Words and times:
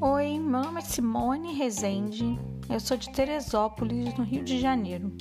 Oi, 0.00 0.38
meu 0.38 0.62
nome 0.62 0.78
é 0.78 0.80
Simone 0.80 1.52
Rezende, 1.52 2.40
eu 2.70 2.80
sou 2.80 2.96
de 2.96 3.12
Teresópolis, 3.12 4.14
no 4.14 4.24
Rio 4.24 4.42
de 4.42 4.58
Janeiro. 4.58 5.14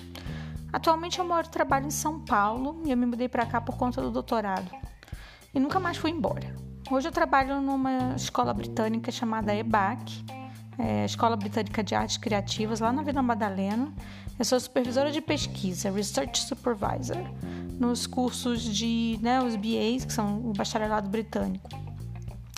Atualmente 0.71 1.19
eu 1.19 1.25
moro 1.25 1.45
e 1.45 1.49
trabalho 1.49 1.87
em 1.87 1.91
São 1.91 2.21
Paulo 2.23 2.81
e 2.85 2.91
eu 2.91 2.97
me 2.97 3.05
mudei 3.05 3.27
para 3.27 3.45
cá 3.45 3.59
por 3.59 3.75
conta 3.75 4.01
do 4.01 4.09
doutorado 4.09 4.71
e 5.53 5.59
nunca 5.59 5.81
mais 5.81 5.97
fui 5.97 6.11
embora. 6.11 6.55
Hoje 6.89 7.09
eu 7.09 7.11
trabalho 7.11 7.59
numa 7.59 8.15
escola 8.15 8.53
britânica 8.53 9.11
chamada 9.11 9.53
EBAC, 9.53 10.23
é, 10.77 11.05
Escola 11.05 11.35
Britânica 11.35 11.83
de 11.83 11.95
Artes 11.95 12.17
Criativas, 12.17 12.79
lá 12.79 12.91
na 12.91 13.01
Vila 13.01 13.21
Madalena. 13.21 13.91
Eu 14.37 14.43
sou 14.43 14.59
supervisora 14.59 15.11
de 15.11 15.21
pesquisa, 15.21 15.89
Research 15.89 16.41
Supervisor, 16.41 17.23
nos 17.79 18.05
cursos 18.05 18.61
de, 18.61 19.17
né, 19.21 19.41
os 19.41 19.55
BAs, 19.55 20.03
que 20.05 20.11
são 20.11 20.39
o 20.39 20.53
bacharelado 20.53 21.09
britânico. 21.09 21.69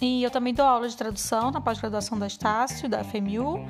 E 0.01 0.23
eu 0.23 0.31
também 0.31 0.53
dou 0.53 0.65
aula 0.65 0.87
de 0.87 0.95
tradução 0.95 1.51
na 1.51 1.61
pós-graduação 1.61 2.17
da 2.17 2.27
Estácio, 2.27 2.89
da 2.89 3.03
FMU, 3.03 3.67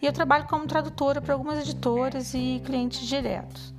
e 0.00 0.06
eu 0.06 0.12
trabalho 0.12 0.46
como 0.46 0.66
tradutora 0.66 1.20
para 1.20 1.34
algumas 1.34 1.58
editoras 1.58 2.34
e 2.34 2.62
clientes 2.64 3.00
diretos. 3.06 3.74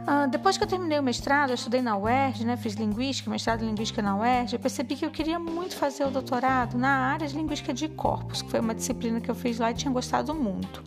Uh, 0.00 0.28
depois 0.30 0.56
que 0.56 0.64
eu 0.64 0.68
terminei 0.68 0.98
o 0.98 1.02
mestrado, 1.02 1.50
eu 1.50 1.54
estudei 1.54 1.82
na 1.82 1.96
UERJ, 1.96 2.44
né, 2.44 2.56
fiz 2.56 2.74
linguística, 2.74 3.30
mestrado 3.30 3.62
em 3.62 3.66
linguística 3.66 4.00
na 4.00 4.16
UERJ, 4.16 4.54
eu 4.54 4.58
percebi 4.58 4.96
que 4.96 5.04
eu 5.04 5.10
queria 5.10 5.38
muito 5.38 5.76
fazer 5.76 6.04
o 6.04 6.10
doutorado 6.10 6.78
na 6.78 6.88
área 6.88 7.28
de 7.28 7.36
linguística 7.36 7.72
de 7.72 7.86
corpos, 7.86 8.40
que 8.40 8.50
foi 8.50 8.60
uma 8.60 8.74
disciplina 8.74 9.20
que 9.20 9.30
eu 9.30 9.34
fiz 9.34 9.58
lá 9.58 9.70
e 9.70 9.74
tinha 9.74 9.92
gostado 9.92 10.34
muito. 10.34 10.82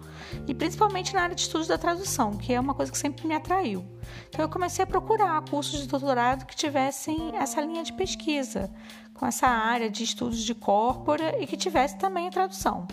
E 0.48 0.53
principalmente 0.53 1.13
na 1.13 1.22
área 1.22 1.36
de 1.36 1.41
estudos 1.41 1.67
da 1.67 1.77
tradução, 1.77 2.31
que 2.31 2.53
é 2.53 2.59
uma 2.59 2.73
coisa 2.73 2.91
que 2.91 2.98
sempre 2.98 3.27
me 3.27 3.36
atraiu. 3.36 3.86
Então 4.30 4.44
eu 4.44 4.49
comecei 4.49 4.84
a 4.84 4.88
procurar 4.88 5.39
cursos 5.44 5.81
de 5.81 5.88
doutorado 5.88 6.45
que 6.45 6.55
tivessem 6.55 7.36
essa 7.36 7.61
linha 7.61 7.84
de 7.84 7.94
pesquisa, 7.94 8.72
com 9.14 9.27
essa 9.27 9.48
área 9.48 9.89
de 9.89 10.03
estudos 10.03 10.39
de 10.39 10.55
corpora 10.55 11.39
e 11.39 11.45
que 11.45 11.55
tivesse 11.55 11.98
também 11.98 12.27
a 12.27 12.31
tradução. 12.31 12.88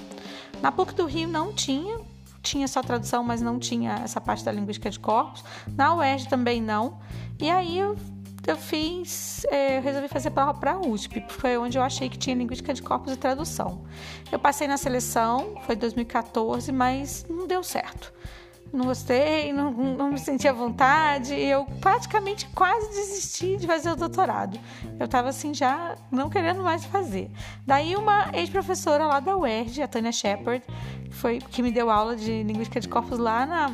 Na 0.60 0.70
PUC 0.70 0.94
do 0.94 1.06
Rio 1.06 1.28
não 1.28 1.52
tinha, 1.52 1.98
tinha 2.42 2.66
só 2.66 2.82
tradução, 2.82 3.22
mas 3.22 3.40
não 3.40 3.58
tinha 3.58 4.00
essa 4.04 4.20
parte 4.20 4.44
da 4.44 4.52
linguística 4.52 4.90
de 4.90 4.98
corpos. 4.98 5.44
Na 5.76 5.94
UERJ 5.94 6.28
também 6.28 6.60
não. 6.60 6.98
E 7.38 7.50
aí 7.50 7.78
eu, 7.78 7.96
eu 8.46 8.56
fiz, 8.56 9.44
é, 9.50 9.78
eu 9.78 9.82
resolvi 9.82 10.08
fazer 10.08 10.30
prova 10.30 10.54
para 10.54 10.72
a 10.72 10.78
USP, 10.78 11.20
porque 11.20 11.34
foi 11.40 11.58
onde 11.58 11.78
eu 11.78 11.82
achei 11.82 12.08
que 12.08 12.18
tinha 12.18 12.34
linguística 12.36 12.72
de 12.72 12.82
corpos 12.82 13.12
e 13.12 13.16
tradução. 13.16 13.84
Eu 14.30 14.38
passei 14.38 14.66
na 14.66 14.76
seleção, 14.76 15.54
foi 15.66 15.76
2014, 15.76 16.72
mas 16.72 17.26
não 17.28 17.46
deu 17.46 17.62
certo 17.62 18.12
não 18.72 18.86
gostei, 18.86 19.52
não, 19.52 19.72
não 19.72 20.12
me 20.12 20.18
senti 20.18 20.46
à 20.46 20.52
vontade. 20.52 21.34
Eu 21.34 21.64
praticamente 21.80 22.46
quase 22.54 22.88
desisti 22.90 23.56
de 23.56 23.66
fazer 23.66 23.90
o 23.90 23.96
doutorado. 23.96 24.58
Eu 24.98 25.06
estava 25.06 25.28
assim 25.28 25.52
já 25.52 25.96
não 26.10 26.30
querendo 26.30 26.62
mais 26.62 26.84
fazer. 26.84 27.30
Daí 27.66 27.96
uma 27.96 28.30
ex-professora 28.32 29.06
lá 29.06 29.20
da 29.20 29.36
UERJ, 29.36 29.82
a 29.82 29.88
Tânia 29.88 30.12
Shepard, 30.12 30.64
que 31.04 31.14
foi 31.14 31.38
que 31.38 31.62
me 31.62 31.72
deu 31.72 31.90
aula 31.90 32.16
de 32.16 32.42
linguística 32.42 32.80
de 32.80 32.88
corpos 32.88 33.18
lá 33.18 33.44
na 33.44 33.70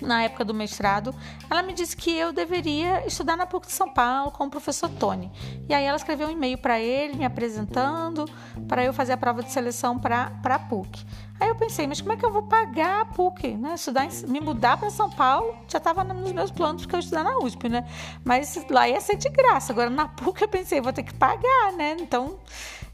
na 0.00 0.22
época 0.22 0.44
do 0.44 0.54
mestrado, 0.54 1.14
ela 1.48 1.62
me 1.62 1.72
disse 1.72 1.96
que 1.96 2.10
eu 2.10 2.32
deveria 2.32 3.06
estudar 3.06 3.36
na 3.36 3.46
PUC 3.46 3.66
de 3.66 3.72
São 3.72 3.92
Paulo 3.92 4.30
com 4.30 4.44
o 4.44 4.50
professor 4.50 4.88
Tony. 4.88 5.30
E 5.68 5.74
aí 5.74 5.84
ela 5.84 5.96
escreveu 5.96 6.28
um 6.28 6.30
e-mail 6.30 6.58
para 6.58 6.78
ele, 6.80 7.16
me 7.16 7.24
apresentando, 7.24 8.24
para 8.68 8.84
eu 8.84 8.92
fazer 8.92 9.12
a 9.12 9.16
prova 9.16 9.42
de 9.42 9.52
seleção 9.52 9.98
para 9.98 10.32
a 10.42 10.58
PUC. 10.58 11.04
Aí 11.40 11.48
eu 11.48 11.54
pensei, 11.56 11.86
mas 11.86 12.00
como 12.00 12.12
é 12.12 12.16
que 12.16 12.24
eu 12.24 12.32
vou 12.32 12.44
pagar 12.44 13.02
a 13.02 13.04
PUC, 13.04 13.56
né? 13.56 13.74
Estudar, 13.74 14.08
me 14.28 14.40
mudar 14.40 14.76
para 14.76 14.88
São 14.90 15.10
Paulo 15.10 15.54
já 15.68 15.78
estava 15.78 16.04
nos 16.04 16.32
meus 16.32 16.50
planos 16.50 16.82
porque 16.82 16.96
eu 16.96 17.00
estudar 17.00 17.24
na 17.24 17.38
USP, 17.38 17.68
né? 17.68 17.86
Mas 18.24 18.64
lá 18.70 18.88
ia 18.88 19.00
ser 19.00 19.16
de 19.16 19.28
graça. 19.28 19.72
Agora 19.72 19.90
na 19.90 20.08
PUC 20.08 20.42
eu 20.42 20.48
pensei, 20.48 20.80
vou 20.80 20.92
ter 20.92 21.02
que 21.02 21.14
pagar, 21.14 21.72
né? 21.76 21.96
Então 22.00 22.38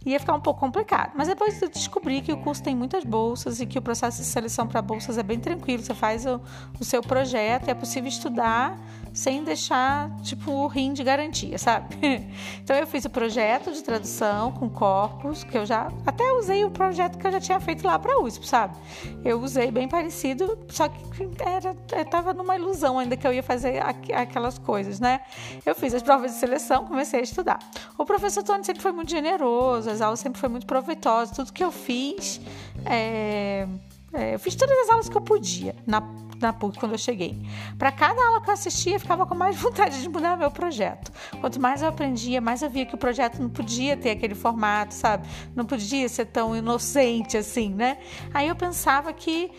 ia 0.05 0.19
ficar 0.19 0.35
um 0.35 0.41
pouco 0.41 0.61
complicado. 0.61 1.13
Mas 1.15 1.29
depois 1.29 1.61
eu 1.61 1.69
descobri 1.69 2.23
que 2.23 2.33
o 2.33 2.39
curso 2.39 2.63
tem 2.63 2.75
muitas 2.75 3.05
bolsas 3.05 3.61
e 3.61 3.67
que 3.67 3.79
o 3.79 3.83
processo 3.83 4.19
de 4.19 4.25
seleção 4.25 4.67
para 4.67 4.81
bolsas 4.81 5.19
é 5.19 5.23
bem 5.23 5.39
tranquilo. 5.39 5.83
Você 5.83 5.95
faz 5.95 6.25
o, 6.25 6.41
o 6.79 6.85
seu 6.85 7.03
projeto, 7.03 7.69
é 7.69 7.75
possível 7.75 8.09
estudar 8.09 8.79
sem 9.13 9.43
deixar, 9.43 10.11
tipo, 10.23 10.51
o 10.51 10.67
rim 10.67 10.93
de 10.93 11.03
garantia, 11.03 11.59
sabe? 11.59 11.97
Então 12.63 12.77
eu 12.77 12.87
fiz 12.87 13.05
o 13.05 13.11
projeto 13.11 13.73
de 13.73 13.83
tradução 13.83 14.53
com 14.53 14.69
corpos, 14.69 15.43
que 15.43 15.59
eu 15.59 15.67
já 15.67 15.91
até 16.07 16.33
usei 16.35 16.65
o 16.65 16.71
projeto 16.71 17.19
que 17.19 17.27
eu 17.27 17.33
já 17.33 17.41
tinha 17.41 17.59
feito 17.59 17.85
lá 17.85 17.99
para 17.99 18.15
a 18.15 18.23
USP, 18.23 18.47
sabe? 18.47 18.77
Eu 19.25 19.41
usei 19.41 19.71
bem 19.71 19.89
parecido, 19.89 20.59
só 20.69 20.89
que 20.89 21.01
era, 21.41 21.77
eu 21.93 22.05
tava 22.05 22.33
numa 22.33 22.57
ilusão 22.57 22.99
ainda 22.99 23.17
que 23.17 23.27
eu 23.27 23.33
ia 23.33 23.43
fazer 23.43 23.83
aquelas 24.15 24.59
coisas, 24.59 25.01
né? 25.01 25.21
Eu 25.67 25.75
fiz 25.75 25.93
as 25.95 26.03
provas 26.03 26.33
de 26.33 26.39
seleção, 26.39 26.87
comecei 26.87 27.21
a 27.21 27.23
estudar. 27.23 27.59
O 27.99 28.05
professor 28.05 28.43
Tony 28.43 28.65
sempre 28.65 28.83
foi 28.83 28.93
muito 28.93 29.11
generoso, 29.11 29.90
as 29.91 30.01
aulas 30.01 30.21
sempre 30.21 30.41
foi 30.41 30.49
muito 30.49 30.67
proveitosas, 30.67 31.37
tudo 31.37 31.53
que 31.53 31.63
eu 31.63 31.73
fiz, 31.73 32.41
é, 32.85 33.67
é, 34.13 34.35
eu 34.35 34.39
fiz 34.39 34.55
todas 34.55 34.77
as 34.79 34.91
aulas 34.91 35.09
que 35.09 35.17
eu 35.17 35.21
podia 35.21 35.75
na 35.87 36.01
na 36.41 36.53
PUC 36.53 36.79
quando 36.79 36.93
eu 36.93 36.99
cheguei. 36.99 37.39
Para 37.79 37.93
cada 37.93 38.21
aula 38.29 38.41
que 38.41 38.49
eu 38.49 38.55
assistia, 38.55 38.95
eu 38.95 39.01
ficava 39.01 39.27
com 39.27 39.35
mais 39.35 39.57
vontade 39.61 40.01
de 40.01 40.09
mudar 40.09 40.37
meu 40.37 40.51
projeto. 40.51 41.13
Quanto 41.41 41.61
mais 41.61 41.83
eu 41.83 41.89
aprendia, 41.89 42.41
mais 42.41 42.63
eu 42.63 42.71
via 42.71 42.87
que 42.87 42.95
o 42.95 42.99
projeto 42.99 43.41
não 43.41 43.51
podia 43.51 43.97
ter 43.97 44.11
aquele 44.11 44.35
formato, 44.35 44.95
sabe? 44.95 45.29
Não 45.55 45.65
podia 45.65 46.09
ser 46.09 46.27
tão 46.27 46.57
inocente 46.57 47.37
assim, 47.37 47.71
né? 47.75 47.99
Aí 48.33 48.49
eu 48.49 48.57
pensava 48.57 49.13
que 49.13 49.51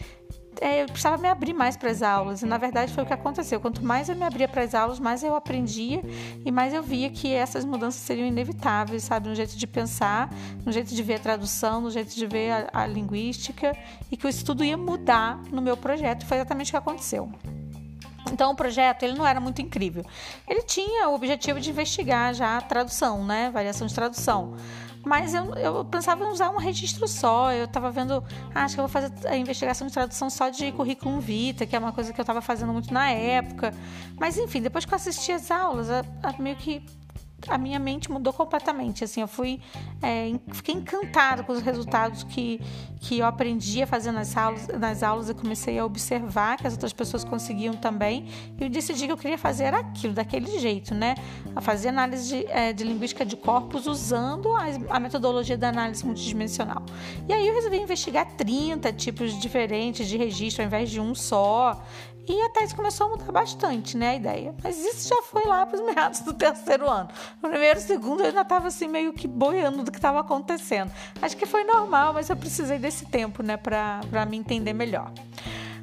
é, 0.59 0.83
eu 0.83 0.85
precisava 0.87 1.17
me 1.17 1.27
abrir 1.27 1.53
mais 1.53 1.77
para 1.77 1.89
as 1.89 2.01
aulas. 2.01 2.41
E 2.41 2.45
na 2.45 2.57
verdade 2.57 2.93
foi 2.93 3.03
o 3.03 3.07
que 3.07 3.13
aconteceu. 3.13 3.59
Quanto 3.59 3.83
mais 3.83 4.09
eu 4.09 4.15
me 4.15 4.23
abria 4.23 4.47
para 4.47 4.63
as 4.63 4.75
aulas, 4.75 4.99
mais 4.99 5.23
eu 5.23 5.35
aprendia 5.35 6.01
e 6.43 6.51
mais 6.51 6.73
eu 6.73 6.83
via 6.83 7.09
que 7.09 7.33
essas 7.33 7.63
mudanças 7.63 8.01
seriam 8.01 8.27
inevitáveis, 8.27 9.03
sabe? 9.03 9.29
No 9.29 9.35
jeito 9.35 9.55
de 9.55 9.67
pensar, 9.67 10.29
no 10.65 10.71
jeito 10.71 10.93
de 10.93 11.03
ver 11.03 11.15
a 11.15 11.19
tradução, 11.19 11.81
no 11.81 11.89
jeito 11.91 12.13
de 12.13 12.25
ver 12.25 12.51
a, 12.51 12.81
a 12.81 12.87
linguística 12.87 13.75
e 14.11 14.17
que 14.17 14.27
isso 14.27 14.43
tudo 14.43 14.63
ia 14.63 14.77
mudar 14.77 15.41
no 15.51 15.61
meu 15.61 15.77
projeto. 15.77 16.25
Foi 16.25 16.37
exatamente 16.37 16.69
o 16.69 16.71
que 16.71 16.77
aconteceu. 16.77 17.31
Então 18.31 18.51
o 18.51 18.55
projeto 18.55 19.03
ele 19.03 19.13
não 19.13 19.25
era 19.25 19.39
muito 19.39 19.61
incrível. 19.61 20.05
Ele 20.47 20.61
tinha 20.61 21.09
o 21.09 21.15
objetivo 21.15 21.59
de 21.59 21.69
investigar 21.69 22.33
já 22.33 22.57
a 22.57 22.61
tradução, 22.61 23.25
né? 23.25 23.49
Variação 23.51 23.87
de 23.87 23.93
tradução. 23.93 24.55
Mas 25.03 25.33
eu, 25.33 25.55
eu 25.55 25.85
pensava 25.85 26.23
em 26.23 26.27
usar 26.27 26.49
um 26.51 26.57
registro 26.57 27.07
só. 27.07 27.51
Eu 27.51 27.65
estava 27.65 27.89
vendo, 27.91 28.23
ah, 28.53 28.63
acho 28.63 28.75
que 28.75 28.81
eu 28.81 28.87
vou 28.87 28.91
fazer 28.91 29.11
a 29.27 29.35
investigação 29.35 29.87
de 29.87 29.93
tradução 29.93 30.29
só 30.29 30.49
de 30.49 30.71
currículo 30.71 31.19
vita, 31.19 31.65
que 31.65 31.75
é 31.75 31.79
uma 31.79 31.91
coisa 31.91 32.13
que 32.13 32.19
eu 32.19 32.23
estava 32.23 32.41
fazendo 32.41 32.71
muito 32.71 32.93
na 32.93 33.09
época. 33.09 33.73
Mas 34.19 34.37
enfim, 34.37 34.61
depois 34.61 34.85
que 34.85 34.93
eu 34.93 34.95
assisti 34.95 35.31
as 35.31 35.49
aulas, 35.49 35.87
meio 36.39 36.55
que 36.55 36.83
a 37.47 37.57
minha 37.57 37.79
mente 37.79 38.11
mudou 38.11 38.33
completamente. 38.33 39.03
Assim, 39.03 39.21
eu 39.21 39.27
fui, 39.27 39.59
é, 40.01 40.31
fiquei 40.53 40.75
encantada 40.75 41.43
com 41.43 41.51
os 41.53 41.61
resultados 41.61 42.23
que, 42.23 42.61
que 42.99 43.19
eu 43.19 43.25
aprendi 43.25 43.81
a 43.81 43.87
fazer 43.87 44.11
nas 44.11 44.35
aulas, 44.35 44.67
nas 44.67 45.03
aulas. 45.03 45.29
Eu 45.29 45.35
comecei 45.35 45.77
a 45.79 45.85
observar 45.85 46.57
que 46.57 46.67
as 46.67 46.73
outras 46.73 46.93
pessoas 46.93 47.23
conseguiam 47.23 47.73
também. 47.73 48.27
E 48.59 48.63
eu 48.63 48.69
decidi 48.69 49.05
que 49.05 49.11
eu 49.11 49.17
queria 49.17 49.37
fazer 49.37 49.73
aquilo, 49.73 50.13
daquele 50.13 50.59
jeito, 50.59 50.93
né? 50.93 51.15
A 51.55 51.61
fazer 51.61 51.89
análise 51.89 52.27
de, 52.27 52.45
é, 52.47 52.73
de 52.73 52.83
linguística 52.83 53.25
de 53.25 53.35
corpos 53.35 53.87
usando 53.87 54.53
a, 54.55 54.65
a, 54.89 54.99
metodologia 54.99 55.57
da 55.57 55.69
análise 55.69 56.05
multidimensional. 56.05 56.83
E 57.27 57.33
aí 57.33 57.47
eu 57.47 57.53
resolvi 57.53 57.77
investigar 57.77 58.25
30 58.37 58.93
tipos 58.93 59.39
diferentes 59.39 60.07
de 60.07 60.17
registro 60.17 60.63
ao 60.63 60.67
invés 60.67 60.89
de 60.89 60.99
um 60.99 61.15
só. 61.15 61.81
E 62.27 62.41
até 62.43 62.63
isso 62.63 62.75
começou 62.75 63.07
a 63.07 63.09
mudar 63.09 63.31
bastante, 63.31 63.97
né, 63.97 64.11
a 64.11 64.15
ideia. 64.15 64.55
Mas 64.63 64.77
isso 64.77 65.09
já 65.09 65.21
foi 65.23 65.43
lá 65.45 65.65
para 65.65 65.79
os 65.79 65.85
meados 65.85 66.19
do 66.21 66.33
terceiro 66.33 66.89
ano. 66.89 67.09
No 67.41 67.49
primeiro 67.49 67.79
segundo 67.79 68.21
eu 68.21 68.27
ainda 68.27 68.41
estava 68.41 68.67
assim 68.67 68.87
meio 68.87 69.11
que 69.11 69.27
boiando 69.27 69.83
do 69.83 69.91
que 69.91 69.97
estava 69.97 70.19
acontecendo. 70.19 70.91
Acho 71.21 71.35
que 71.35 71.45
foi 71.45 71.63
normal, 71.63 72.13
mas 72.13 72.29
eu 72.29 72.35
precisei 72.35 72.77
desse 72.77 73.05
tempo, 73.05 73.41
né, 73.41 73.57
para 73.57 74.25
me 74.29 74.37
entender 74.37 74.73
melhor. 74.73 75.11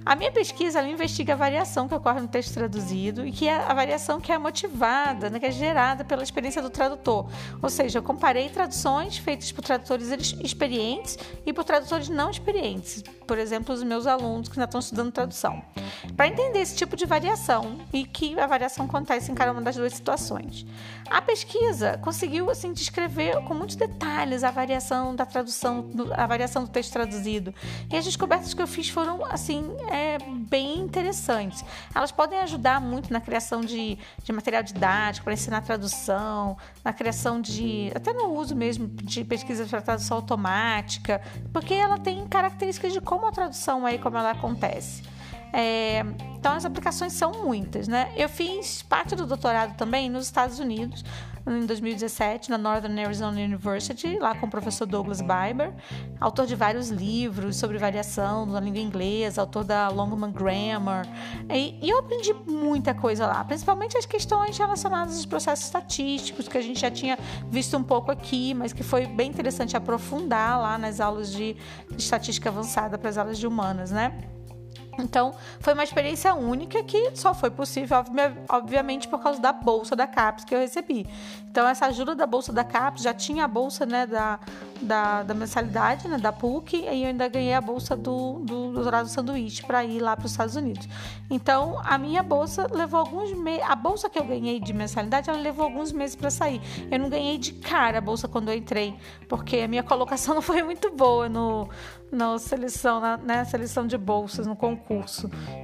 A 0.09 0.17
minha 0.17 0.33
pesquisa 0.33 0.81
investiga 0.89 1.35
a 1.35 1.37
variação 1.37 1.87
que 1.87 1.95
ocorre 1.95 2.19
no 2.19 2.29
texto 2.29 2.55
traduzido 2.55 3.27
e 3.27 3.31
que 3.31 3.47
é 3.47 3.57
a 3.57 3.75
variação 3.75 4.19
que 4.19 4.33
é 4.33 4.39
motivada, 4.39 5.29
né, 5.29 5.39
que 5.39 5.45
é 5.45 5.51
gerada 5.51 6.03
pela 6.03 6.23
experiência 6.23 6.63
do 6.63 6.71
tradutor. 6.71 7.31
Ou 7.61 7.69
seja, 7.69 7.99
eu 7.99 8.03
comparei 8.03 8.49
traduções 8.49 9.19
feitas 9.19 9.53
por 9.53 9.61
tradutores 9.61 10.11
experientes 10.43 11.19
e 11.45 11.53
por 11.53 11.63
tradutores 11.63 12.09
não 12.09 12.31
experientes. 12.31 13.05
Por 13.27 13.37
exemplo, 13.37 13.75
os 13.75 13.83
meus 13.83 14.07
alunos 14.07 14.49
que 14.49 14.55
ainda 14.55 14.65
estão 14.65 14.81
estudando 14.81 15.13
tradução. 15.13 15.63
Para 16.17 16.27
entender 16.27 16.61
esse 16.61 16.75
tipo 16.75 16.97
de 16.97 17.05
variação 17.05 17.77
e 17.93 18.07
que 18.07 18.41
a 18.41 18.47
variação 18.47 18.87
acontece 18.87 19.31
em 19.31 19.35
cada 19.35 19.53
uma 19.53 19.61
das 19.61 19.77
duas 19.77 19.93
situações. 19.93 20.65
A 21.11 21.21
pesquisa 21.21 21.99
conseguiu 21.99 22.51
assim 22.51 22.73
descrever 22.73 23.43
com 23.45 23.53
muitos 23.53 23.77
detalhes 23.77 24.43
a 24.43 24.51
variação 24.51 25.15
da 25.15 25.27
tradução, 25.27 25.91
a 26.15 26.27
variação 26.27 26.65
do 26.65 26.71
texto 26.71 26.93
traduzido. 26.93 27.55
E 27.93 27.97
as 27.97 28.07
descobertas 28.07 28.55
que 28.55 28.63
eu 28.63 28.67
fiz 28.67 28.89
foram 28.89 29.23
assim 29.27 29.65
é, 29.91 29.98
bem 30.49 30.79
interessantes. 30.79 31.65
Elas 31.95 32.11
podem 32.11 32.39
ajudar 32.41 32.81
muito 32.81 33.13
na 33.13 33.21
criação 33.21 33.61
de, 33.61 33.99
de 34.23 34.33
material 34.33 34.63
didático 34.63 35.25
para 35.25 35.35
ensinar 35.35 35.63
tradução, 35.63 36.57
na 36.85 36.93
criação 36.93 37.41
de 37.41 37.91
até 37.95 38.13
no 38.13 38.33
uso 38.35 38.55
mesmo 38.55 38.89
de 38.89 39.25
pesquisa 39.25 39.67
para 39.67 39.81
tradução 39.81 40.17
automática, 40.17 41.21
porque 41.53 41.75
ela 41.75 41.99
tem 41.99 42.27
características 42.27 42.93
de 42.93 43.01
como 43.01 43.27
a 43.27 43.33
tradução 43.33 43.87
é 43.87 43.95
e 43.95 43.99
como 43.99 44.17
ela 44.17 44.31
acontece. 44.31 45.03
É, 45.53 46.05
então 46.37 46.53
as 46.53 46.65
aplicações 46.65 47.15
são 47.15 47.45
muitas, 47.45 47.89
né? 47.89 48.13
Eu 48.17 48.29
fiz 48.29 48.83
parte 48.83 49.17
do 49.17 49.27
doutorado 49.27 49.77
também 49.77 50.11
nos 50.11 50.27
Estados 50.27 50.59
Unidos 50.59 51.05
em 51.49 51.67
2017 51.67 52.51
na 52.51 52.59
Northern 52.59 53.01
Arizona 53.03 53.41
University, 53.41 54.19
lá 54.19 54.35
com 54.35 54.47
o 54.47 54.51
professor 54.51 54.87
Douglas 54.87 55.21
Biber, 55.21 55.73
autor 56.21 56.47
de 56.47 56.55
vários 56.55 56.89
livros 56.89 57.57
sobre 57.57 57.79
variação 57.79 58.47
na 58.47 58.61
língua 58.61 58.81
inglesa, 58.81 59.41
autor 59.41 59.65
da 59.65 59.89
Longman 59.89 60.31
Grammar. 60.31 61.07
E, 61.51 61.79
e 61.83 61.91
eu 61.91 61.99
aprendi 61.99 62.35
muita 62.47 62.95
coisa 62.95 63.27
lá, 63.27 63.45
principalmente 63.45 63.97
as 63.97 64.07
questões 64.07 64.57
relacionadas 64.57 65.17
aos 65.17 65.27
processos 65.27 65.65
estatísticos 65.67 66.49
que 66.49 66.59
a 66.59 66.63
gente 66.63 66.81
já 66.81 66.91
tinha 66.91 67.19
visto 67.51 67.77
um 67.77 67.83
pouco 67.83 68.11
aqui, 68.11 68.55
mas 68.55 68.73
que 68.73 68.83
foi 68.83 69.07
bem 69.07 69.31
interessante 69.31 69.77
aprofundar 69.77 70.61
lá 70.61 70.79
nas 70.79 71.01
aulas 71.01 71.33
de 71.33 71.57
estatística 71.97 72.49
avançada 72.49 72.99
para 72.99 73.09
as 73.09 73.19
aulas 73.19 73.39
de 73.39 73.47
humanas, 73.47 73.91
né? 73.91 74.38
Então, 74.99 75.35
foi 75.61 75.75
uma 75.75 75.85
experiência 75.85 76.35
única 76.35 76.83
que 76.83 77.13
só 77.15 77.33
foi 77.33 77.51
possível, 77.51 77.99
obviamente, 78.49 79.09
por 79.09 79.21
causa 79.23 79.41
da 79.41 79.53
bolsa 79.53 79.95
da 79.95 80.07
CAPES 80.07 80.45
que 80.45 80.55
eu 80.55 80.59
recebi. 80.59 81.07
Então, 81.51 81.67
essa 81.67 81.87
ajuda 81.87 82.15
da 82.15 82.27
bolsa 82.27 82.53
da 82.53 82.65
CAPES 82.65 83.03
já 83.03 83.15
tinha 83.15 83.45
a 83.45 83.49
bolsa 83.49 83.87
né, 83.87 84.07
da, 84.07 84.39
da, 84.81 85.23
da 85.23 85.35
mensalidade, 85.35 86.07
né, 86.09 86.19
da 86.19 86.33
PUC, 86.33 86.77
e 86.77 87.03
eu 87.03 87.09
ainda 87.09 87.29
ganhei 87.29 87.55
a 87.55 87.61
bolsa 87.61 87.97
do, 87.97 88.41
do 88.41 88.73
doutorado 88.73 89.09
sanduíche 89.09 89.65
para 89.65 89.85
ir 89.85 90.01
lá 90.01 90.17
para 90.17 90.27
os 90.27 90.33
Estados 90.33 90.57
Unidos. 90.57 90.89
Então, 91.31 91.81
a 91.85 91.97
minha 91.99 92.23
bolsa 92.23 92.67
levou 92.71 93.01
alguns 93.01 93.33
meses. 93.33 93.63
A 93.69 93.75
bolsa 93.75 94.09
que 94.09 94.19
eu 94.19 94.25
ganhei 94.25 94.61
de 94.61 94.73
mensalidade, 94.73 95.31
ela 95.31 95.39
levou 95.39 95.65
alguns 95.65 95.93
meses 95.93 96.17
para 96.17 96.31
sair. 96.31 96.61
Eu 96.91 96.99
não 96.99 97.09
ganhei 97.09 97.39
de 97.39 97.53
cara 97.53 97.99
a 97.99 98.01
bolsa 98.01 98.29
quando 98.29 98.51
eu 98.51 98.57
entrei, 98.57 98.95
porque 99.29 99.59
a 99.59 99.69
minha 99.69 99.83
colocação 99.83 100.35
não 100.37 100.43
foi 100.43 100.63
muito 100.63 100.91
boa 100.91 101.29
no 101.29 101.69
na 102.11 102.39
seleção, 102.39 103.01
na, 103.01 103.17
né, 103.19 103.45
seleção 103.45 103.87
de 103.87 103.99
bolsas 103.99 104.47
no 104.47 104.57
concurso. 104.57 104.88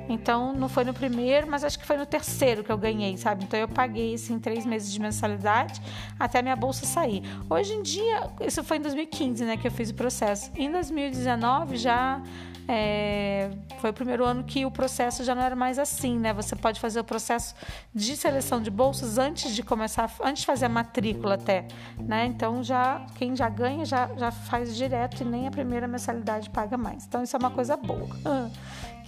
Então 0.09 0.53
não 0.53 0.69
foi 0.69 0.85
no 0.85 0.93
primeiro, 0.93 1.47
mas 1.50 1.65
acho 1.65 1.79
que 1.79 1.87
foi 1.87 1.97
no 1.97 2.06
terceiro 2.06 2.62
que 2.62 2.71
eu 2.71 2.79
ganhei, 2.79 3.17
sabe? 3.17 3.44
Então 3.44 3.59
eu 3.59 3.69
paguei 3.69 4.15
assim 4.15 4.38
três 4.38 4.67
meses 4.67 4.93
de 4.93 5.00
mensalidade 5.00 5.81
até 6.19 6.43
minha 6.43 6.56
bolsa 6.56 6.85
sair. 6.87 7.23
Hoje 7.49 7.73
em 7.73 7.82
dia, 7.82 8.31
isso 8.41 8.62
foi 8.62 8.76
em 8.76 8.81
2015, 8.81 9.44
né, 9.44 9.56
que 9.56 9.67
eu 9.67 9.73
fiz 9.73 9.91
o 9.91 9.94
processo. 9.94 10.50
Em 10.56 10.71
2019 10.71 11.76
já 11.76 12.21
é, 12.67 13.50
foi 13.81 13.91
o 13.91 13.93
primeiro 13.93 14.25
ano 14.25 14.43
que 14.43 14.65
o 14.65 14.71
processo 14.71 15.23
já 15.23 15.35
não 15.35 15.43
era 15.43 15.55
mais 15.55 15.79
assim, 15.79 16.19
né? 16.19 16.32
Você 16.32 16.56
pode 16.56 16.81
fazer 16.81 17.00
o 17.00 17.05
processo 17.05 17.55
de 17.94 18.17
seleção 18.17 18.61
de 18.62 18.70
bolsas 18.70 19.19
antes 19.19 19.55
de 19.55 19.62
começar, 19.62 20.11
antes 20.23 20.41
de 20.41 20.47
fazer 20.47 20.67
a 20.67 20.69
matrícula 20.69 21.35
até, 21.35 21.67
né? 21.99 22.25
Então 22.27 22.62
já 22.62 23.05
quem 23.17 23.37
já 23.37 23.49
ganha 23.49 23.85
já, 23.85 24.09
já 24.17 24.31
faz 24.31 24.75
direto 24.75 25.23
e 25.23 25.25
nem 25.25 25.47
a 25.47 25.50
primeira 25.50 25.87
mensalidade 25.87 26.49
paga 26.49 26.79
mais. 26.79 27.05
Então 27.05 27.23
isso 27.23 27.37
é 27.37 27.38
uma 27.38 27.50
coisa 27.50 27.77
boa, 27.77 28.09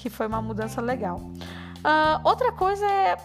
que 0.07 0.11
foi 0.11 0.29
uma 0.29 0.41
mudança 0.41 0.81
legal. 0.81 1.17
Uh, 1.17 2.21
outra 2.23 2.53
coisa 2.53 2.87
é 2.87 3.17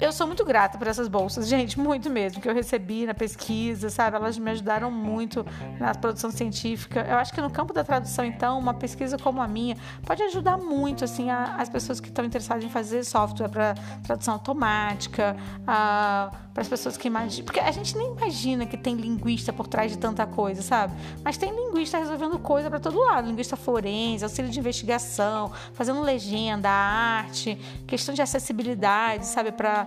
eu 0.00 0.12
sou 0.12 0.26
muito 0.26 0.44
grata 0.44 0.76
por 0.76 0.86
essas 0.86 1.08
bolsas, 1.08 1.48
gente, 1.48 1.78
muito 1.78 2.10
mesmo, 2.10 2.40
que 2.40 2.48
eu 2.48 2.54
recebi 2.54 3.06
na 3.06 3.14
pesquisa, 3.14 3.88
sabe? 3.88 4.16
Elas 4.16 4.38
me 4.38 4.50
ajudaram 4.50 4.90
muito 4.90 5.44
na 5.80 5.94
produção 5.94 6.30
científica. 6.30 7.06
Eu 7.08 7.16
acho 7.16 7.32
que 7.32 7.40
no 7.40 7.50
campo 7.50 7.72
da 7.72 7.82
tradução, 7.82 8.24
então, 8.24 8.58
uma 8.58 8.74
pesquisa 8.74 9.16
como 9.16 9.40
a 9.40 9.48
minha 9.48 9.76
pode 10.04 10.22
ajudar 10.24 10.58
muito, 10.58 11.04
assim, 11.04 11.30
a, 11.30 11.56
as 11.56 11.68
pessoas 11.68 11.98
que 12.00 12.08
estão 12.08 12.24
interessadas 12.24 12.62
em 12.64 12.68
fazer 12.68 13.04
software 13.04 13.48
para 13.48 13.74
tradução 14.04 14.34
automática, 14.34 15.36
para 15.64 16.30
as 16.56 16.68
pessoas 16.68 16.96
que 16.96 17.08
imaginam. 17.08 17.46
Porque 17.46 17.60
a 17.60 17.70
gente 17.70 17.96
nem 17.96 18.12
imagina 18.12 18.66
que 18.66 18.76
tem 18.76 18.96
linguista 18.96 19.52
por 19.52 19.66
trás 19.66 19.90
de 19.90 19.98
tanta 19.98 20.26
coisa, 20.26 20.60
sabe? 20.60 20.92
Mas 21.24 21.38
tem 21.38 21.50
linguista 21.50 21.98
resolvendo 21.98 22.38
coisa 22.38 22.68
para 22.68 22.80
todo 22.80 22.98
lado: 22.98 23.28
linguista 23.28 23.56
forense, 23.56 24.24
auxílio 24.24 24.50
de 24.50 24.58
investigação, 24.58 25.52
fazendo 25.72 26.02
legenda, 26.02 26.68
arte, 26.68 27.58
questão 27.86 28.14
de 28.14 28.20
acessibilidade, 28.20 29.26
sabe? 29.26 29.52
Para 29.52 29.85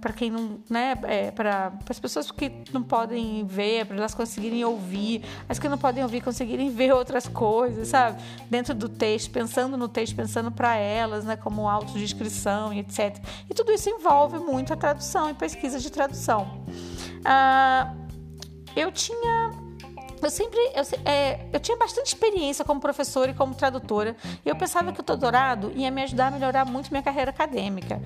para 0.00 0.12
quem 0.12 0.30
não, 0.30 0.60
né, 0.68 0.94
é, 1.04 1.30
para 1.30 1.72
as 1.88 1.98
pessoas 1.98 2.30
que 2.30 2.52
não 2.72 2.82
podem 2.82 3.44
ver, 3.46 3.86
para 3.86 3.96
elas 3.96 4.14
conseguirem 4.14 4.64
ouvir, 4.64 5.24
as 5.48 5.58
que 5.58 5.68
não 5.68 5.78
podem 5.78 6.02
ouvir 6.02 6.20
conseguirem 6.20 6.70
ver 6.74 6.92
outras 6.92 7.26
coisas, 7.26 7.88
sabe? 7.88 8.22
Dentro 8.50 8.74
do 8.74 8.88
texto, 8.88 9.30
pensando 9.30 9.76
no 9.76 9.88
texto, 9.88 10.14
pensando 10.14 10.52
para 10.52 10.76
elas, 10.76 11.24
né, 11.24 11.36
como 11.36 11.68
autodescrição 11.68 12.72
e 12.72 12.80
etc. 12.80 13.18
E 13.48 13.54
tudo 13.54 13.72
isso 13.72 13.88
envolve 13.88 14.38
muito 14.38 14.72
a 14.72 14.76
tradução 14.76 15.30
e 15.30 15.34
pesquisa 15.34 15.80
de 15.80 15.90
tradução. 15.90 16.64
Ah, 17.24 17.94
eu 18.76 18.92
tinha 18.92 19.63
eu 20.26 20.30
sempre 20.30 20.58
eu, 20.74 20.82
é, 21.04 21.46
eu 21.52 21.60
tinha 21.60 21.76
bastante 21.76 22.06
experiência 22.08 22.64
como 22.64 22.80
professora 22.80 23.30
e 23.30 23.34
como 23.34 23.54
tradutora 23.54 24.16
e 24.44 24.48
eu 24.48 24.56
pensava 24.56 24.92
que 24.92 25.00
o 25.00 25.02
doutorado 25.02 25.72
ia 25.74 25.90
me 25.90 26.02
ajudar 26.02 26.28
a 26.28 26.30
melhorar 26.30 26.64
muito 26.64 26.90
minha 26.90 27.02
carreira 27.02 27.30
acadêmica. 27.30 28.00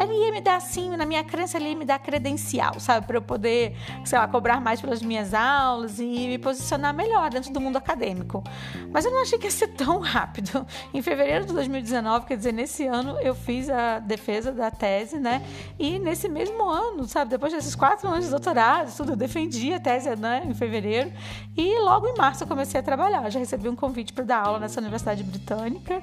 Ele 0.00 0.12
ia 0.12 0.32
me 0.32 0.40
dar 0.40 0.56
assim 0.56 0.96
na 0.96 1.04
minha 1.04 1.24
crença 1.24 1.56
ele 1.56 1.70
ia 1.70 1.76
me 1.76 1.84
dar 1.84 1.98
credencial 1.98 2.78
sabe? 2.78 3.06
Para 3.06 3.16
eu 3.16 3.22
poder 3.22 3.76
sei 4.04 4.18
lá 4.18 4.28
cobrar 4.28 4.60
mais 4.60 4.80
pelas 4.80 5.02
minhas 5.02 5.34
aulas 5.34 5.98
e 5.98 6.04
me 6.04 6.38
posicionar 6.38 6.94
melhor 6.94 7.30
dentro 7.30 7.52
do 7.52 7.60
mundo 7.60 7.76
acadêmico. 7.76 8.42
Mas 8.90 9.04
eu 9.04 9.10
não 9.10 9.22
achei 9.22 9.38
que 9.38 9.46
ia 9.46 9.50
ser 9.50 9.68
tão 9.68 10.00
rápido. 10.00 10.66
Em 10.92 11.02
fevereiro 11.02 11.46
de 11.46 11.52
2019 11.52 12.26
quer 12.26 12.36
dizer 12.36 12.52
nesse 12.52 12.86
ano 12.86 13.18
eu 13.20 13.34
fiz 13.34 13.68
a 13.68 13.98
defesa 13.98 14.52
da 14.52 14.70
tese 14.70 15.18
né? 15.18 15.42
E 15.78 15.98
nesse 15.98 16.28
mesmo 16.28 16.68
ano 16.68 17.06
sabe 17.06 17.30
depois 17.30 17.52
desses 17.52 17.74
quatro 17.74 18.08
anos 18.08 18.24
de 18.24 18.30
doutorado 18.30 18.94
tudo 18.96 19.12
eu 19.12 19.16
defendi 19.16 19.72
a 19.72 19.80
tese 19.80 20.14
né 20.16 20.42
em 20.46 20.54
fevereiro. 20.54 21.12
E 21.56 21.63
e 21.64 21.80
logo 21.80 22.06
em 22.06 22.14
março 22.14 22.42
eu 22.42 22.46
comecei 22.46 22.78
a 22.78 22.82
trabalhar. 22.82 23.30
já 23.30 23.38
recebi 23.38 23.68
um 23.70 23.76
convite 23.76 24.12
para 24.12 24.22
dar 24.22 24.44
aula 24.44 24.58
nessa 24.58 24.80
universidade 24.80 25.24
britânica 25.24 26.02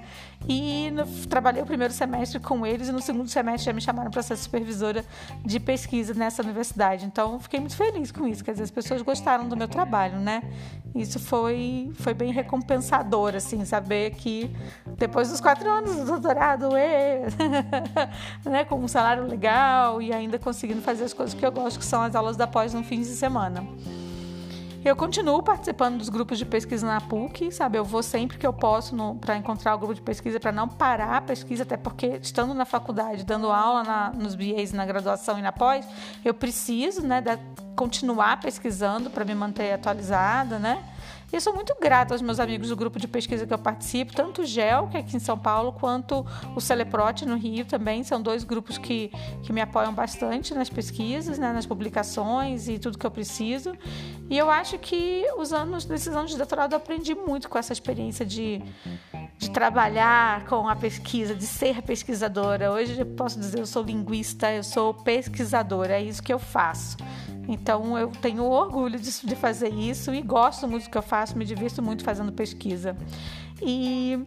e 0.49 0.89
no, 0.89 1.05
trabalhei 1.27 1.61
o 1.61 1.65
primeiro 1.67 1.93
semestre 1.93 2.39
com 2.39 2.65
eles 2.65 2.89
e 2.89 2.91
no 2.91 2.99
segundo 2.99 3.29
semestre 3.29 3.65
já 3.65 3.73
me 3.73 3.79
chamaram 3.79 4.09
para 4.09 4.23
ser 4.23 4.35
supervisora 4.37 5.05
de 5.45 5.59
pesquisa 5.59 6.15
nessa 6.15 6.41
universidade. 6.41 7.05
Então 7.05 7.39
fiquei 7.39 7.59
muito 7.59 7.75
feliz 7.75 8.11
com 8.11 8.27
isso, 8.27 8.43
quer 8.43 8.53
dizer, 8.53 8.63
as 8.63 8.71
pessoas 8.71 9.03
gostaram 9.03 9.47
do 9.47 9.55
meu 9.55 9.67
trabalho, 9.67 10.19
né? 10.19 10.41
Isso 10.95 11.19
foi, 11.19 11.91
foi 11.93 12.13
bem 12.15 12.31
recompensador, 12.33 13.35
assim, 13.35 13.63
saber 13.63 14.15
que 14.15 14.49
depois 14.97 15.29
dos 15.29 15.39
quatro 15.39 15.69
anos 15.69 15.95
do 15.95 16.05
doutorado, 16.05 16.75
ê, 16.75 17.21
né, 18.43 18.65
com 18.65 18.75
um 18.75 18.87
salário 18.87 19.27
legal 19.27 20.01
e 20.01 20.11
ainda 20.11 20.39
conseguindo 20.39 20.81
fazer 20.81 21.03
as 21.03 21.13
coisas 21.13 21.35
que 21.35 21.45
eu 21.45 21.51
gosto, 21.51 21.77
que 21.79 21.85
são 21.85 22.01
as 22.01 22.15
aulas 22.15 22.35
da 22.35 22.47
pós 22.47 22.73
no 22.73 22.83
fim 22.83 23.01
de 23.01 23.05
semana. 23.05 23.63
Eu 24.83 24.95
continuo 24.95 25.43
participando 25.43 25.99
dos 25.99 26.09
grupos 26.09 26.39
de 26.39 26.45
pesquisa 26.45 26.87
na 26.87 26.99
PUC, 26.99 27.51
sabe? 27.51 27.77
Eu 27.77 27.85
vou 27.85 28.01
sempre 28.01 28.39
que 28.39 28.47
eu 28.47 28.51
posso 28.51 28.95
para 29.21 29.37
encontrar 29.37 29.75
o 29.75 29.77
grupo 29.77 29.93
de 29.93 30.01
pesquisa, 30.01 30.39
para 30.39 30.51
não 30.51 30.67
parar 30.67 31.17
a 31.17 31.21
pesquisa, 31.21 31.61
até 31.61 31.77
porque 31.77 32.19
estando 32.19 32.55
na 32.55 32.65
faculdade, 32.65 33.23
dando 33.23 33.51
aula 33.51 33.83
na, 33.83 34.09
nos 34.09 34.33
BAs, 34.33 34.71
na 34.71 34.83
graduação 34.83 35.37
e 35.37 35.41
na 35.43 35.51
pós, 35.51 35.85
eu 36.25 36.33
preciso, 36.33 37.05
né, 37.05 37.21
da, 37.21 37.37
continuar 37.75 38.39
pesquisando 38.39 39.11
para 39.11 39.23
me 39.23 39.35
manter 39.35 39.71
atualizada, 39.71 40.57
né? 40.57 40.83
E 41.31 41.35
eu 41.35 41.39
sou 41.39 41.53
muito 41.53 41.73
grata 41.79 42.13
aos 42.13 42.21
meus 42.21 42.41
amigos 42.41 42.67
do 42.67 42.75
grupo 42.75 42.99
de 42.99 43.07
pesquisa 43.07 43.47
que 43.47 43.53
eu 43.53 43.57
participo, 43.57 44.13
tanto 44.13 44.41
o 44.41 44.45
GEL, 44.45 44.89
que 44.89 44.97
é 44.97 44.99
aqui 44.99 45.15
em 45.15 45.19
São 45.19 45.39
Paulo, 45.39 45.71
quanto 45.71 46.25
o 46.55 46.59
Celeprote 46.59 47.25
no 47.25 47.37
Rio 47.37 47.63
também. 47.63 48.03
São 48.03 48.21
dois 48.21 48.43
grupos 48.43 48.77
que, 48.77 49.09
que 49.41 49.53
me 49.53 49.61
apoiam 49.61 49.93
bastante 49.93 50.53
nas 50.53 50.69
pesquisas, 50.69 51.39
né, 51.39 51.53
nas 51.53 51.65
publicações 51.65 52.67
e 52.67 52.77
tudo 52.77 52.97
que 52.97 53.05
eu 53.05 53.11
preciso. 53.11 53.71
E 54.29 54.37
eu 54.37 54.49
acho 54.49 54.77
que 54.77 55.25
os 55.37 55.53
anos, 55.53 55.85
nesses 55.85 56.13
anos 56.13 56.31
de 56.31 56.37
doutorado, 56.37 56.73
eu 56.73 56.77
aprendi 56.77 57.15
muito 57.15 57.47
com 57.47 57.57
essa 57.57 57.71
experiência 57.71 58.25
de, 58.25 58.61
de 59.41 59.49
trabalhar 59.49 60.45
com 60.45 60.69
a 60.69 60.75
pesquisa, 60.75 61.33
de 61.33 61.47
ser 61.47 61.81
pesquisadora. 61.81 62.71
Hoje 62.71 62.99
eu 62.99 63.07
posso 63.07 63.39
dizer, 63.39 63.59
eu 63.59 63.65
sou 63.65 63.81
linguista, 63.81 64.51
eu 64.51 64.63
sou 64.63 64.93
pesquisadora, 64.93 65.93
é 65.93 66.03
isso 66.03 66.21
que 66.21 66.31
eu 66.31 66.37
faço. 66.37 66.97
Então 67.47 67.97
eu 67.97 68.09
tenho 68.21 68.43
orgulho 68.43 68.99
de, 68.99 69.25
de 69.25 69.35
fazer 69.35 69.73
isso 69.73 70.13
e 70.13 70.21
gosto 70.21 70.67
muito 70.67 70.83
do 70.83 70.91
que 70.91 70.97
eu 70.97 71.01
faço, 71.01 71.35
me 71.35 71.43
divirto 71.43 71.81
muito 71.81 72.03
fazendo 72.03 72.31
pesquisa. 72.31 72.95
E 73.59 74.19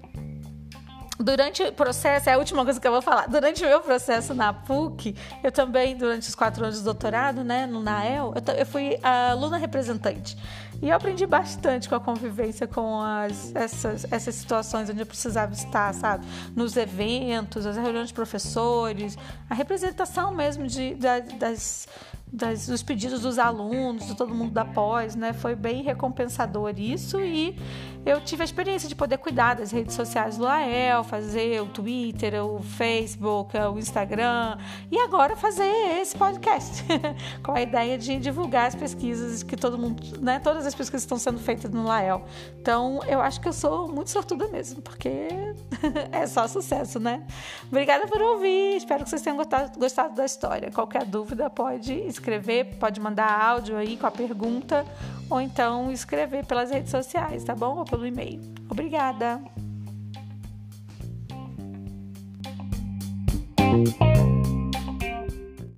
durante 1.18 1.62
o 1.62 1.72
processo, 1.72 2.28
é 2.28 2.34
a 2.34 2.38
última 2.38 2.64
coisa 2.64 2.80
que 2.80 2.86
eu 2.86 2.92
vou 2.92 3.02
falar. 3.02 3.28
Durante 3.28 3.64
o 3.64 3.68
meu 3.68 3.80
processo 3.80 4.34
na 4.34 4.52
PUC, 4.52 5.16
eu 5.42 5.52
também, 5.52 5.96
durante 5.96 6.28
os 6.28 6.34
quatro 6.34 6.64
anos 6.64 6.78
de 6.78 6.84
doutorado, 6.84 7.44
né, 7.44 7.66
no 7.66 7.80
NAEL, 7.80 8.34
eu, 8.34 8.54
eu 8.54 8.66
fui 8.66 8.98
aluna 9.02 9.56
representante. 9.56 10.36
E 10.82 10.88
eu 10.88 10.96
aprendi 10.96 11.24
bastante 11.24 11.88
com 11.88 11.94
a 11.94 12.00
convivência 12.00 12.66
com 12.66 13.00
as, 13.00 13.54
essas, 13.54 14.06
essas 14.10 14.34
situações 14.34 14.90
onde 14.90 15.00
eu 15.00 15.06
precisava 15.06 15.52
estar, 15.52 15.94
sabe? 15.94 16.26
Nos 16.54 16.76
eventos, 16.76 17.64
as 17.64 17.76
reuniões 17.76 18.08
de 18.08 18.14
professores, 18.14 19.16
a 19.48 19.54
representação 19.54 20.34
mesmo 20.34 20.66
de, 20.66 20.94
das 20.94 21.88
das, 22.34 22.66
dos 22.66 22.82
pedidos 22.82 23.20
dos 23.20 23.38
alunos, 23.38 24.08
de 24.08 24.16
todo 24.16 24.34
mundo 24.34 24.50
da 24.50 24.64
pós, 24.64 25.14
né? 25.14 25.32
Foi 25.32 25.54
bem 25.54 25.82
recompensador 25.82 26.74
isso 26.76 27.20
e 27.20 27.56
eu 28.04 28.20
tive 28.20 28.42
a 28.42 28.44
experiência 28.44 28.88
de 28.88 28.94
poder 28.94 29.18
cuidar 29.18 29.54
das 29.54 29.70
redes 29.70 29.94
sociais 29.94 30.36
do 30.36 30.42
Lael, 30.42 31.04
fazer 31.04 31.62
o 31.62 31.66
Twitter, 31.66 32.44
o 32.44 32.60
Facebook, 32.60 33.56
o 33.56 33.78
Instagram 33.78 34.58
e 34.90 34.98
agora 34.98 35.36
fazer 35.36 35.70
esse 36.00 36.16
podcast 36.16 36.84
com 37.42 37.52
a 37.52 37.62
ideia 37.62 37.96
de 37.96 38.18
divulgar 38.18 38.66
as 38.66 38.74
pesquisas 38.74 39.42
que 39.44 39.56
todo 39.56 39.78
mundo, 39.78 40.02
né? 40.20 40.40
Todas 40.40 40.66
as 40.66 40.74
pesquisas 40.74 41.02
estão 41.02 41.18
sendo 41.18 41.38
feitas 41.38 41.70
no 41.70 41.84
Lael. 41.84 42.24
Então 42.60 43.00
eu 43.06 43.20
acho 43.20 43.40
que 43.40 43.46
eu 43.46 43.52
sou 43.52 43.86
muito 43.86 44.10
sortuda 44.10 44.48
mesmo, 44.48 44.82
porque 44.82 45.28
é 46.10 46.26
só 46.26 46.48
sucesso, 46.48 46.98
né? 46.98 47.22
Obrigada 47.68 48.08
por 48.08 48.20
ouvir, 48.20 48.76
espero 48.76 49.04
que 49.04 49.10
vocês 49.10 49.22
tenham 49.22 49.36
gostado, 49.36 49.78
gostado 49.78 50.14
da 50.16 50.24
história. 50.24 50.70
Qualquer 50.72 51.04
dúvida 51.04 51.48
pode 51.48 51.92
escrever, 52.24 52.76
pode 52.78 53.00
mandar 53.00 53.38
áudio 53.38 53.76
aí 53.76 53.96
com 53.98 54.06
a 54.06 54.10
pergunta 54.10 54.84
ou 55.28 55.40
então 55.40 55.92
escrever 55.92 56.46
pelas 56.46 56.70
redes 56.70 56.90
sociais, 56.90 57.44
tá 57.44 57.54
bom? 57.54 57.76
Ou 57.76 57.84
pelo 57.84 58.06
e-mail. 58.06 58.40
Obrigada! 58.70 59.63